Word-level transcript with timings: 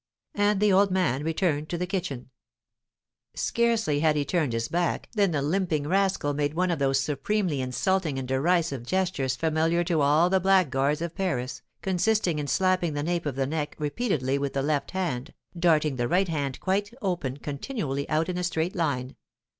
And 0.33 0.59
the 0.59 0.73
old 0.73 0.89
man 0.89 1.21
returned 1.23 1.69
to 1.69 1.77
the 1.77 1.85
kitchen. 1.85 2.31
Scarcely 3.35 3.99
had 3.99 4.15
he 4.15 4.25
turned 4.25 4.51
his 4.53 4.67
back 4.67 5.07
than 5.11 5.29
the 5.29 5.43
limping 5.43 5.85
rascal 5.87 6.33
made 6.33 6.55
one 6.55 6.71
of 6.71 6.79
those 6.79 6.99
supremely 6.99 7.61
insulting 7.61 8.17
and 8.17 8.27
derisive 8.27 8.81
gestures 8.83 9.35
familiar 9.35 9.83
to 9.83 10.01
all 10.01 10.27
the 10.31 10.39
blackguards 10.39 11.03
of 11.03 11.13
Paris, 11.13 11.61
consisting 11.83 12.39
in 12.39 12.47
slapping 12.47 12.95
the 12.95 13.03
nape 13.03 13.27
of 13.27 13.35
the 13.35 13.45
neck 13.45 13.75
repeatedly 13.77 14.39
with 14.39 14.53
the 14.53 14.63
left 14.63 14.89
hand, 14.89 15.35
darting 15.55 15.97
the 15.97 16.07
right 16.07 16.29
hand 16.29 16.59
quite 16.59 16.91
open 17.03 17.37
continually 17.37 18.09
out 18.09 18.27
in 18.27 18.39
a 18.39 18.43
straight 18.43 18.73
line. 18.75 19.15